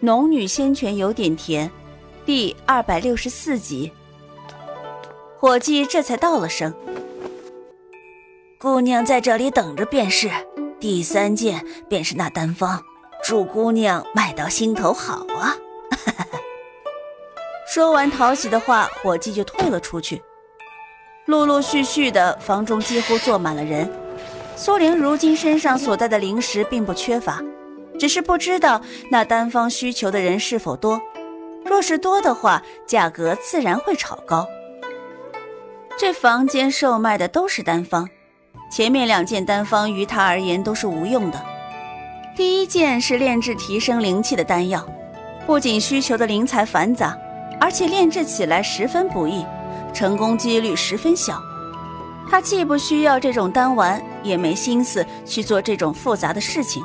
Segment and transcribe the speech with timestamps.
[0.00, 1.68] 农女仙泉有点甜，
[2.24, 3.92] 第二百六十四集。
[5.36, 6.72] 伙计这才道了声
[8.60, 10.30] ：“姑娘在这里等着便是。
[10.78, 12.80] 第三件便是那丹方，
[13.24, 15.56] 祝姑娘卖到心头好啊！”
[17.66, 20.22] 说完讨喜的话，伙计就退了出去。
[21.26, 23.90] 陆陆续续的，房中几乎坐满了人。
[24.54, 27.42] 苏玲如今身上所带的灵石并不缺乏。
[27.98, 28.80] 只是不知道
[29.10, 31.00] 那单方需求的人是否多，
[31.64, 34.46] 若是多的话，价格自然会炒高。
[35.98, 38.08] 这房间售卖的都是单方，
[38.70, 41.44] 前面两件单方于他而言都是无用的。
[42.36, 44.86] 第一件是炼制提升灵气的丹药，
[45.44, 47.18] 不仅需求的灵材繁杂，
[47.60, 49.44] 而且炼制起来十分不易，
[49.92, 51.42] 成功几率十分小。
[52.30, 56.80] 他既不需要这种丹丸，也没心思去做这种复杂的事情。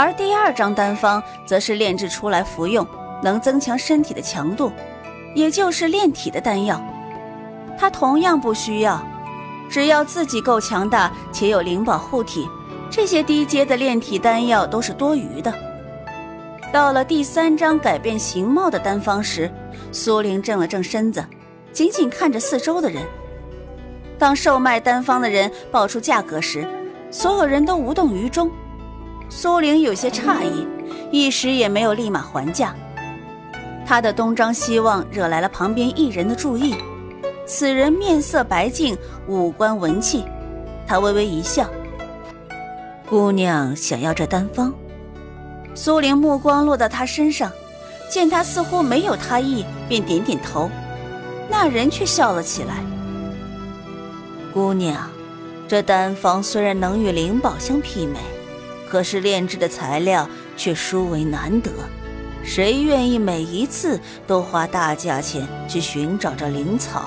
[0.00, 2.86] 而第二张丹方则是炼制出来服用，
[3.22, 4.72] 能增强身体的强度，
[5.34, 6.82] 也就是炼体的丹药。
[7.78, 8.98] 他同样不需要，
[9.68, 12.48] 只要自己够强大且有灵宝护体，
[12.88, 15.52] 这些低阶的炼体丹药都是多余的。
[16.72, 19.52] 到了第三张改变形貌的丹方时，
[19.92, 21.22] 苏玲正了正身子，
[21.74, 23.02] 紧紧看着四周的人。
[24.18, 26.66] 当售卖丹方的人报出价格时，
[27.10, 28.50] 所有人都无动于衷。
[29.32, 30.66] 苏玲有些诧异，
[31.12, 32.74] 一时也没有立马还价。
[33.86, 36.74] 他的东张西望惹来了旁边一人的注意。
[37.46, 40.24] 此人面色白净，五官文气。
[40.84, 41.68] 他微微一笑
[43.08, 44.74] ：“姑娘想要这丹方？”
[45.74, 47.52] 苏玲目光落到他身上，
[48.10, 50.68] 见他似乎没有他意，便点点头。
[51.48, 52.82] 那人却笑了起来
[54.52, 55.08] ：“姑娘，
[55.68, 58.18] 这丹方虽然能与灵宝相媲美。”
[58.90, 61.70] 可是炼制的材料却殊为难得，
[62.42, 67.04] 谁愿意每一次都花大价钱去寻找这灵草？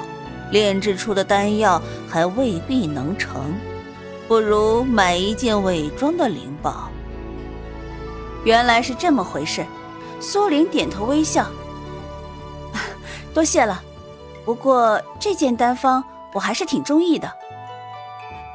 [0.52, 3.54] 炼制出的丹药还未必能成，
[4.28, 6.90] 不如买一件伪装的灵宝。
[8.46, 9.66] 原来是这么回事，
[10.22, 11.46] 苏玲点头微笑，
[13.34, 13.82] 多谢了。
[14.46, 17.30] 不过这件丹方我还是挺中意的。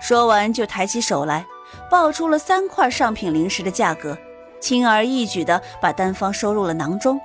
[0.01, 1.45] 说完就抬起手来。
[1.91, 4.17] 报出了三块上品灵石的价格，
[4.61, 7.21] 轻而易举地把丹方收入了囊中。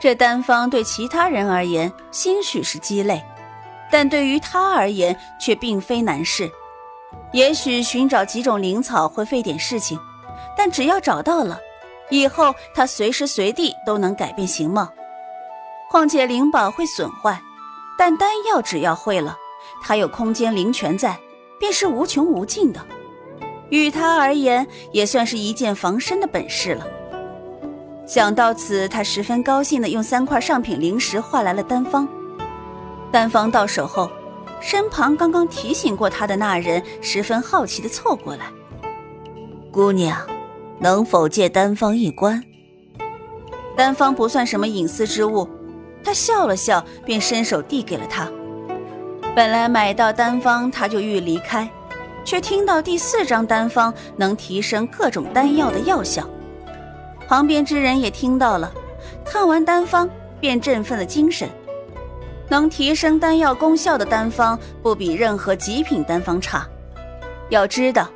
[0.00, 3.24] 这丹方对其他人而言兴许是鸡肋，
[3.90, 6.50] 但对于他而言却并非难事。
[7.32, 9.98] 也许寻找几种灵草会费点事情，
[10.56, 11.58] 但只要找到了，
[12.10, 14.92] 以后他随时随地都能改变形貌。
[15.90, 17.40] 况且灵宝会损坏，
[17.96, 19.36] 但丹药只要会了，
[19.82, 21.18] 他有空间灵泉在，
[21.58, 22.84] 便是无穷无尽的。
[23.70, 26.86] 与他而言，也算是一件防身的本事了。
[28.06, 32.08] 想到此，他十分高兴地用三块上品灵石换来了丹方。
[33.10, 34.08] 丹方到手后，
[34.60, 38.46] 身旁刚刚提醒过他的那人十分好奇地凑过来
[39.72, 40.16] ：“姑娘，
[40.78, 42.42] 能否借丹方一观？”
[43.76, 45.48] 丹方不算什么隐私之物，
[46.04, 48.30] 他笑了笑，便伸手递给了他。
[49.34, 51.68] 本来买到丹方，他就欲离开。
[52.26, 56.28] 却听到第四张丹方能提升各种丹药的药效，
[57.28, 58.70] 旁边之人也听到了，
[59.24, 60.10] 看完丹方
[60.40, 61.48] 便振奋了精神。
[62.48, 66.66] 能提升丹药功效的丹方不比任何极品丹方差。
[67.48, 68.08] 要知道，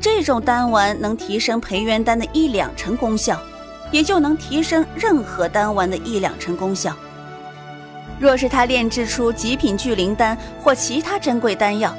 [0.00, 3.38] 这种丹丸能提升培元丹的一两成功效，
[3.90, 6.96] 也就能提升任何丹丸的一两成功效。
[8.18, 11.94] 若是他炼制出极品聚灵丹或其他珍贵丹药，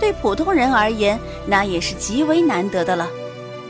[0.00, 3.08] 对普通人而言，那也是极为难得的了。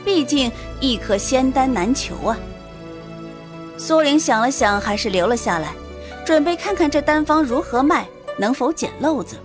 [0.03, 2.37] 毕竟一颗仙丹难求啊。
[3.77, 5.73] 苏玲想了想，还是留了下来，
[6.25, 9.37] 准备看看这丹方如何卖，能否捡漏子。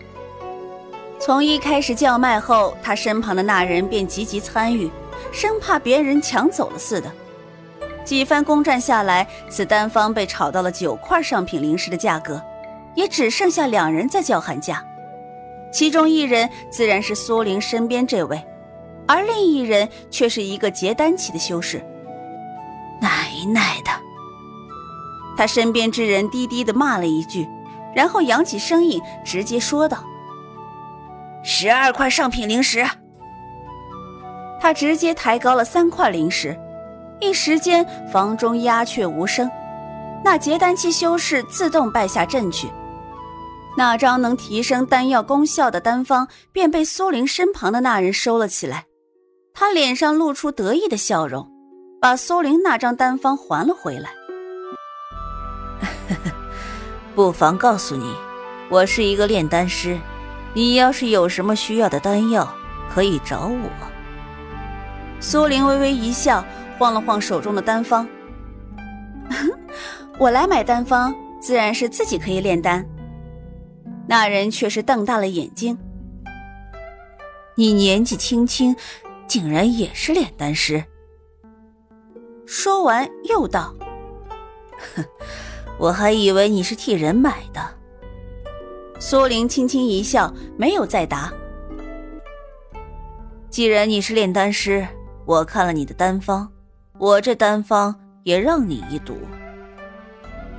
[1.19, 4.91] 从一开始叫卖后，他身旁的那人便积极参与，
[5.33, 7.11] 生怕别人抢走了似的。
[8.05, 12.43] 几番攻战下来，此丹方被炒到了九块上品灵石的价格，
[12.95, 14.85] 也只剩下两人在叫喊价。
[15.73, 18.43] 其中一人自然是苏玲身边这位，
[19.07, 21.79] 而另一人却是一个结丹期的修士。
[23.01, 23.91] 奶奶的！
[25.37, 27.49] 他身边之人低低的骂了一句，
[27.95, 30.05] 然后扬起声音直接说道
[31.43, 32.85] ：“十二块上品灵石。”
[34.61, 36.55] 他直接抬高了三块灵石，
[37.21, 39.51] 一时间房中鸦雀无声。
[40.23, 42.69] 那结丹期修士自动败下阵去。
[43.81, 48.85] 那张能提升丹药功效的丹方便被苏玲身旁的那人收了起来，
[49.55, 51.51] 他脸上露出得意的笑容。
[51.99, 54.11] 把苏玲那张丹方还了回来。
[57.17, 58.15] 不妨告诉你，
[58.69, 59.99] 我是一个炼丹师，
[60.53, 62.47] 你要是有什么需要的丹药，
[62.93, 63.71] 可以找我。
[65.21, 66.45] 苏玲微微一笑，
[66.79, 68.07] 晃了晃手中的丹方。
[70.21, 72.87] 我来买丹方，自然是自己可以炼丹。
[74.11, 75.79] 那人却是瞪大了眼睛。
[77.55, 78.75] 你年纪轻轻，
[79.29, 80.83] 竟然也是炼丹师？
[82.45, 83.73] 说完又道
[84.97, 85.05] ：“哼，
[85.79, 87.61] 我还以为你是替人买的。”
[88.99, 91.33] 苏玲轻轻一笑，没有再答。
[93.49, 94.85] 既然你是炼丹师，
[95.25, 96.51] 我看了你的丹方，
[96.99, 99.17] 我这丹方也让你一睹。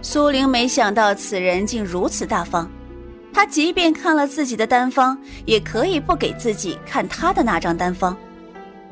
[0.01, 2.71] 苏玲没想到此人竟如此大方，
[3.33, 8.15] 他即便看了自己的丹方，也可以不给自己看他的那张丹方。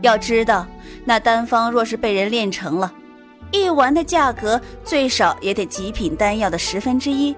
[0.01, 0.65] 要知道，
[1.03, 2.91] 那丹方若是被人炼成了，
[3.51, 7.35] 一丸的价格最少也得极品丹药的十分之一。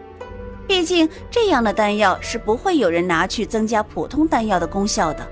[0.68, 5.27] 毕竟这样的丹药是不会有人拿去增加普通丹药的功效的。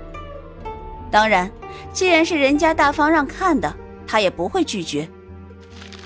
[1.10, 1.50] 当然，
[1.92, 3.74] 既然是人家大方让看的，
[4.06, 5.08] 他也不会拒绝。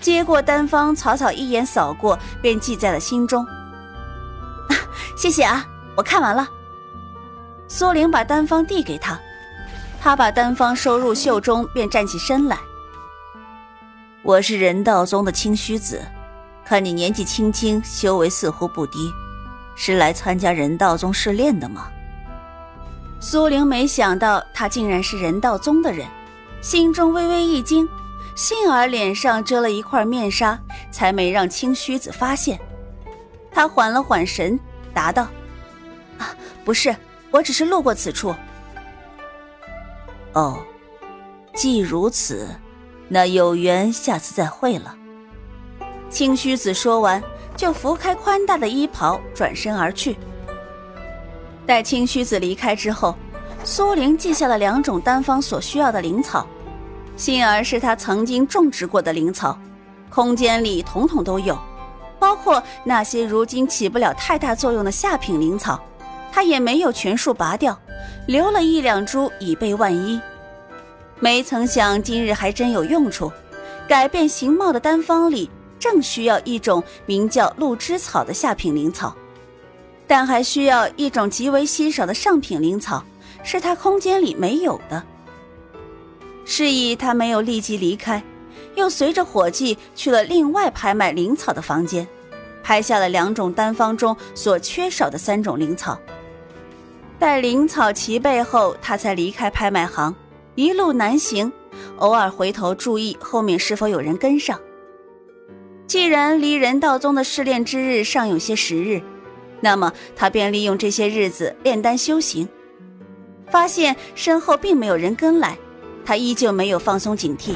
[0.00, 3.44] 接过丹方，草草一眼扫过，便记在了心中。
[5.16, 5.64] 谢谢啊，
[5.96, 6.48] 我看完了。
[7.68, 9.18] 苏玲把丹方递给他，
[10.00, 12.58] 他把丹方收入袖中，便站起身来。
[14.22, 16.02] 我是人道宗的清虚子，
[16.64, 19.12] 看你年纪轻轻，修为似乎不低，
[19.76, 21.88] 是来参加人道宗试炼的吗？
[23.20, 26.06] 苏玲没想到他竟然是人道宗的人，
[26.60, 27.88] 心中微微一惊。
[28.34, 30.58] 幸而脸上遮了一块面纱，
[30.90, 32.58] 才没让青须子发现。
[33.52, 34.58] 他缓了缓神，
[34.94, 35.26] 答道
[36.18, 36.94] ：“啊，不是，
[37.30, 38.34] 我只是路过此处。”
[40.32, 40.58] 哦，
[41.54, 42.48] 既如此，
[43.08, 44.96] 那有缘下次再会了。
[46.08, 47.22] 青须子说完，
[47.56, 50.16] 就拂开宽大的衣袍，转身而去。
[51.66, 53.16] 待青须子离开之后，
[53.64, 56.46] 苏玲记下了两种丹方所需要的灵草。
[57.16, 59.56] 幸而是他曾经种植过的灵草，
[60.10, 61.56] 空间里统统都有，
[62.24, 65.78] 包括那些如今起不了太大作用的下品灵草，
[66.32, 67.78] 他也没有全数拔掉，
[68.26, 70.18] 留了一两株以备万一。
[71.20, 73.30] 没曾想今日还真有用处，
[73.86, 79.14] 改变形貌的丹方里正需要一种名叫露枝草的下品灵草，
[80.06, 83.04] 但还需要一种极为稀少的上品灵草，
[83.42, 85.02] 是他空间里没有的。
[86.46, 88.24] 示意他没有立即离开，
[88.74, 92.06] 又随着伙计去了另外拍卖灵草的房间，
[92.62, 95.98] 拍下了两种丹方中所缺少的三种灵草。
[97.18, 100.14] 待灵草齐备后，他才离开拍卖行，
[100.54, 101.52] 一路南行，
[101.96, 104.60] 偶尔回头注意后面是否有人跟上。
[105.86, 109.00] 既然离人道宗的试炼之日尚有些时日，
[109.60, 112.48] 那么他便利用这些日子炼丹修行。
[113.50, 115.56] 发现身后并没有人跟来。
[116.04, 117.54] 他依旧没有放松警惕，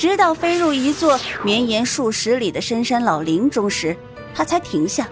[0.00, 3.94] 直到飞入一座绵延数十里的深山老林中时，
[4.34, 5.06] 他才停下，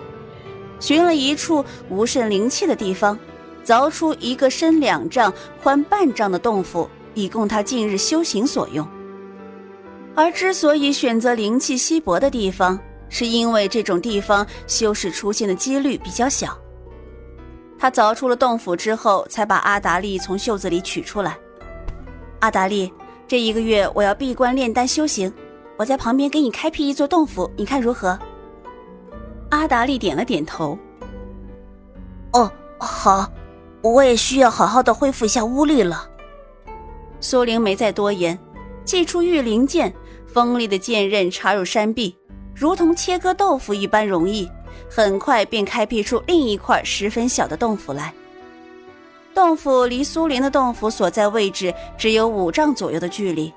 [0.80, 3.18] 寻了一处无甚灵气的地方，
[3.62, 5.30] 凿出一个深两丈、
[5.62, 8.88] 宽半丈的洞府，以供他近日修行所用。
[10.14, 16.58] 而之所以选择灵气稀薄的地方，是因为这种地方修士出现的几率比较小。
[17.78, 21.36] 他凿出了洞府之后，才把阿达利从袖子里取出来。
[22.40, 22.90] 阿达利，
[23.28, 25.30] 这一个月我要闭关炼丹修行，
[25.76, 28.18] 我在旁边给你开辟一座洞府，你看如何？
[29.50, 30.78] 阿达利点了点头。
[32.32, 33.30] 哦，好，
[33.82, 36.08] 我也需要好好的恢复一下巫力了。
[37.20, 38.38] 苏玲没再多言，
[38.82, 39.92] 祭出玉灵剑，
[40.26, 42.16] 锋利的剑刃插入山壁，
[42.54, 44.50] 如同切割豆腐一般容易，
[44.90, 48.14] 很快便开辟出另一块十分小的洞府来。
[49.38, 53.54] 洞府离苏林的洞府所在位置只有五丈左右的距离，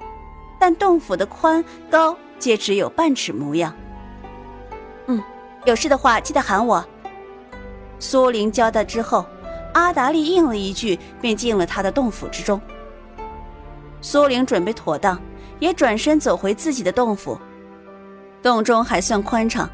[0.60, 3.74] 但洞府的宽高皆只有半尺模样。
[5.08, 5.20] 嗯，
[5.66, 6.86] 有事的话记得喊我。
[7.98, 9.26] 苏林交代之后，
[9.74, 12.62] 阿达利应了一句，便进了他的洞府之中。
[14.02, 15.20] 苏林准备妥当，
[15.58, 17.36] 也转身走回自己的洞府。
[18.44, 19.68] 洞中还算宽敞，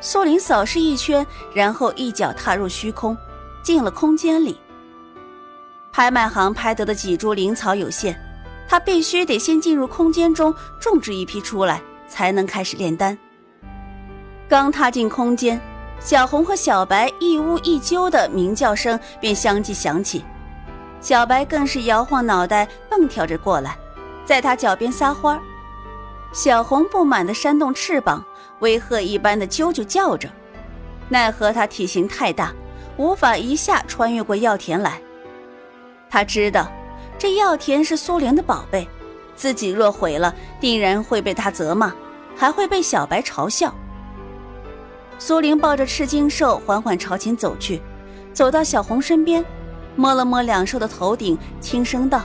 [0.00, 3.16] 苏林扫视一圈，然后一脚踏入虚空，
[3.64, 4.56] 进了空间里。
[5.98, 8.14] 拍卖行拍得的几株灵草有限，
[8.68, 13.18] 他必须得先进入空间中种植一批出来，才能开始炼丹。
[14.48, 15.60] 刚踏进空间，
[15.98, 20.24] 小红和小白一呜一啾的鸣叫声便相继响起，
[21.00, 23.76] 小白更是摇晃脑袋蹦跳着过来，
[24.24, 25.42] 在他脚边撒欢儿。
[26.32, 28.24] 小红不满地扇动翅膀，
[28.60, 30.28] 威吓一般的啾啾叫着。
[31.08, 32.54] 奈何它体型太大，
[32.96, 35.02] 无法一下穿越过药田来。
[36.10, 36.70] 他知道，
[37.18, 38.88] 这药田是苏玲的宝贝，
[39.36, 41.92] 自己若毁了，定然会被他责骂，
[42.36, 43.74] 还会被小白嘲笑。
[45.18, 47.82] 苏玲抱着赤金兽缓缓朝前走去，
[48.32, 49.44] 走到小红身边，
[49.96, 52.22] 摸了摸两兽的头顶，轻声道：“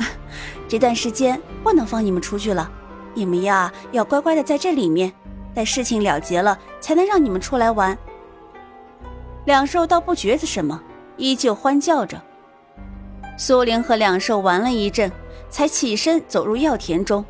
[0.66, 2.70] 这段时间不能放你们出去了，
[3.14, 5.12] 你们呀要乖乖的在这里面，
[5.54, 7.96] 待事情了结了，才能让你们出来玩。”
[9.44, 10.82] 两兽倒不觉得什么，
[11.18, 12.20] 依旧欢叫着。
[13.40, 15.10] 苏玲和两兽玩了一阵，
[15.48, 17.24] 才起身走入药田中。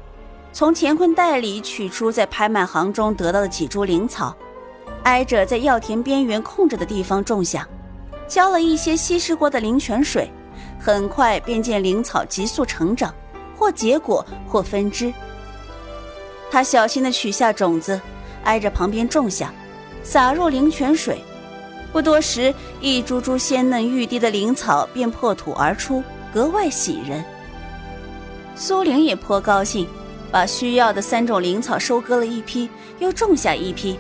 [0.55, 4.35] 从乾坤袋里取出在拍卖行中得到的几株灵草，
[5.03, 7.69] 挨着在药田边缘空着的地方种下，
[8.27, 10.31] 浇了一些稀释过的灵泉水，
[10.81, 13.15] 很快便见灵草急速成长，
[13.55, 15.12] 或结果，或分支。
[16.50, 18.00] 他小心地取下种子，
[18.45, 19.53] 挨着旁边种下，
[20.03, 21.23] 洒入灵泉水，
[21.92, 26.02] 不多时，一株株鲜嫩欲滴的灵草便破土而出，
[26.33, 27.25] 格外喜人。
[28.54, 29.88] 苏玲也颇高兴。
[30.30, 32.68] 把需要的三种灵草收割了一批，
[32.99, 33.99] 又种下一批，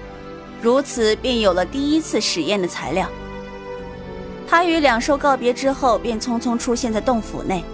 [0.60, 3.08] 如此便有了第一次实验的材料。
[4.46, 7.64] 他与两兽告别之后，便匆匆出现在洞府内。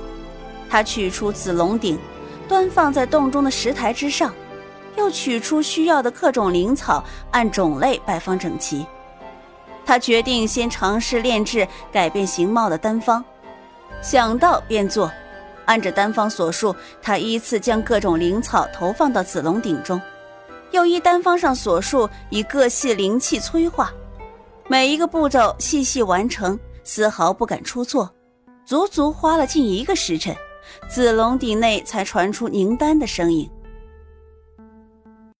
[0.70, 1.98] 他取出紫龙鼎，
[2.46, 4.32] 端放在洞中的石台之上，
[4.96, 7.02] 又取出需要的各种灵草，
[7.32, 8.86] 按种类摆放整齐。
[9.84, 13.22] 他决定先尝试炼制改变形貌的丹方，
[14.00, 15.10] 想到便做。
[15.66, 20.00] 按着丹方所述，他依次将各种灵草投放到紫龙鼎中，
[20.72, 23.92] 又依丹方上所述，以各系灵气催化。
[24.68, 28.10] 每一个步骤细细完成，丝毫不敢出错。
[28.66, 30.36] 足足花了近一个时辰，
[30.88, 33.50] 紫龙鼎内才传出凝丹的声音。